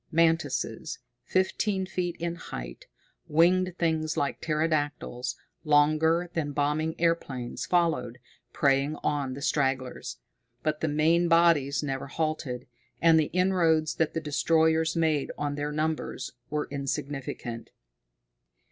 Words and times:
Mantises, 0.11 0.97
fifteen 1.25 1.85
feet 1.85 2.15
in 2.17 2.33
height, 2.33 2.87
winged 3.27 3.75
things 3.77 4.17
like 4.17 4.41
pterodactyls, 4.41 5.35
longer 5.63 6.31
than 6.33 6.53
bombing 6.53 6.99
airplanes, 6.99 7.67
followed, 7.67 8.17
preying 8.51 8.95
on 9.03 9.35
the 9.35 9.43
stragglers. 9.43 10.17
But 10.63 10.81
the 10.81 10.87
main 10.87 11.27
bodies 11.27 11.83
never 11.83 12.07
halted, 12.07 12.65
and 12.99 13.19
the 13.19 13.25
inroads 13.25 13.93
that 13.97 14.15
the 14.15 14.21
destroyers 14.21 14.95
made 14.95 15.29
on 15.37 15.53
their 15.53 15.71
numbers 15.71 16.31
were 16.49 16.67
insignificant. 16.71 17.69